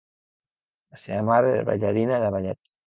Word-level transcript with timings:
La 0.95 0.99
seva 1.03 1.21
mare 1.31 1.53
era 1.55 1.69
ballarina 1.71 2.21
de 2.27 2.37
ballet. 2.39 2.79